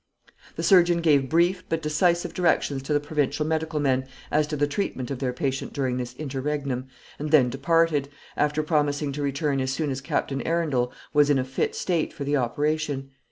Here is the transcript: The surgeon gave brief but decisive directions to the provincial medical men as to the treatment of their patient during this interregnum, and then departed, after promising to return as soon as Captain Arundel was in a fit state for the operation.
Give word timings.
The 0.55 0.63
surgeon 0.63 0.99
gave 1.01 1.29
brief 1.29 1.63
but 1.69 1.83
decisive 1.83 2.33
directions 2.33 2.81
to 2.81 2.93
the 2.93 2.99
provincial 2.99 3.45
medical 3.45 3.79
men 3.79 4.07
as 4.31 4.47
to 4.47 4.57
the 4.57 4.65
treatment 4.65 5.11
of 5.11 5.19
their 5.19 5.31
patient 5.31 5.73
during 5.73 5.97
this 5.97 6.15
interregnum, 6.15 6.87
and 7.19 7.29
then 7.29 7.51
departed, 7.51 8.09
after 8.35 8.63
promising 8.63 9.11
to 9.11 9.21
return 9.21 9.59
as 9.61 9.71
soon 9.71 9.91
as 9.91 10.01
Captain 10.01 10.41
Arundel 10.41 10.91
was 11.13 11.29
in 11.29 11.37
a 11.37 11.43
fit 11.45 11.75
state 11.75 12.13
for 12.13 12.23
the 12.23 12.35
operation. 12.35 13.11